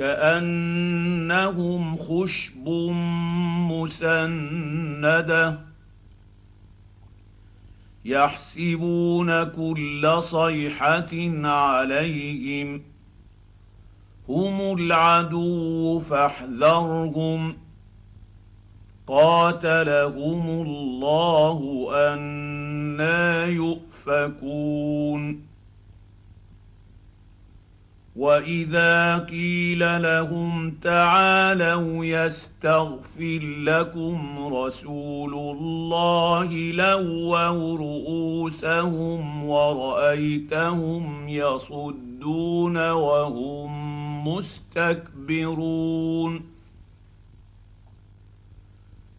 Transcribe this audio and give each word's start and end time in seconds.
كأنهم 0.00 1.96
خشب 1.96 2.68
مسندة 3.70 5.58
يحسبون 8.04 9.44
كل 9.44 10.18
صيحة 10.22 11.08
عليهم 11.48 12.82
هم 14.28 14.78
العدو 14.78 15.98
فاحذرهم 15.98 17.56
قاتلهم 19.06 20.48
الله 20.48 21.90
أنا 21.94 23.46
يؤفكون 23.46 23.90
واذا 28.20 29.18
قيل 29.18 30.02
لهم 30.02 30.70
تعالوا 30.70 32.04
يستغفر 32.04 33.40
لكم 33.42 34.38
رسول 34.54 35.34
الله 35.34 36.52
لووا 36.72 37.46
رؤوسهم 37.76 39.44
ورايتهم 39.44 41.28
يصدون 41.28 42.90
وهم 42.90 43.70
مستكبرون 44.28 45.80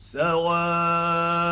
سواء 0.00 1.51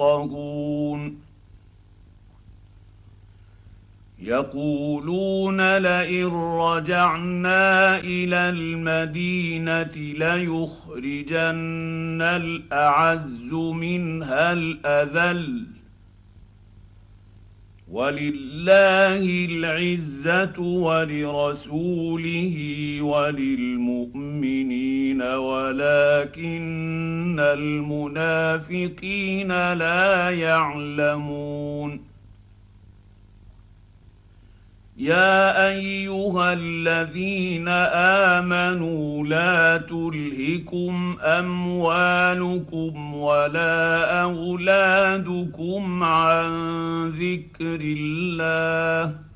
يفقهون 0.00 1.18
يقولون 4.22 5.76
لئن 5.78 6.26
رجعنا 6.60 7.98
إلى 7.98 8.48
المدينة 8.48 9.92
ليخرجن 9.96 11.52
الأعز 12.22 13.52
منها 13.52 14.52
الأذل. 14.52 15.66
ولله 17.90 19.46
العزة 19.50 20.60
ولرسوله 20.60 22.56
وللمؤمنين. 23.02 24.99
ولكن 25.22 27.40
المنافقين 27.40 29.72
لا 29.72 30.30
يعلمون. 30.30 32.10
يا 34.96 35.68
أيها 35.68 36.52
الذين 36.52 37.68
آمنوا 38.38 39.26
لا 39.26 39.76
تلهكم 39.76 41.16
أموالكم 41.22 43.14
ولا 43.14 44.22
أولادكم 44.22 46.04
عن 46.04 46.50
ذكر 47.08 47.80
الله. 47.80 49.29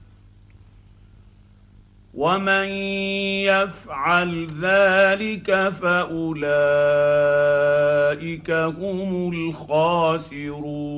ومن 2.14 2.68
يفعل 3.44 4.46
ذلك 4.62 5.68
فاولئك 5.68 6.40
هم 8.50 9.32
الخاسرون 9.32 10.94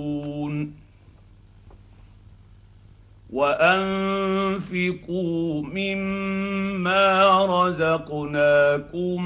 وانفقوا 3.36 4.82
مما 5.62 7.46
رزقناكم 7.46 9.24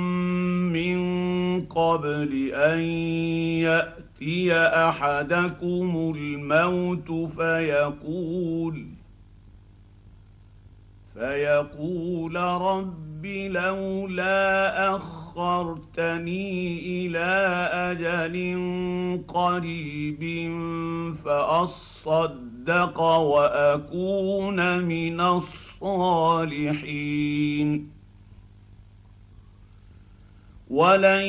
من 0.72 1.00
قبل 1.64 2.50
ان 2.54 2.80
ياتي 3.60 4.54
احدكم 4.56 6.14
الموت 6.16 7.30
فيقول 7.30 8.99
فيقول 11.14 12.36
رب 12.36 13.26
لولا 13.26 14.96
أخرتني 14.96 16.78
إلى 16.86 17.68
أجل 17.72 18.34
قريب 19.28 20.50
فأصدق 21.24 23.00
وأكون 23.00 24.78
من 24.78 25.20
الصالحين. 25.20 26.70
ولن 30.70 31.24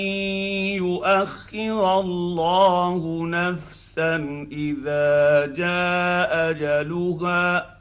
يؤخر 0.77 1.99
الله 1.99 3.25
نفسا 3.27 4.15
إذا 4.51 5.45
جاء 5.45 6.49
أجلها. 6.49 7.80